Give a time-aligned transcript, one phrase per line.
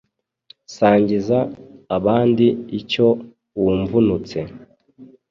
[0.75, 1.37] Sangiza
[1.97, 2.47] abandi
[2.79, 3.07] icyo
[3.61, 4.39] wumvunutse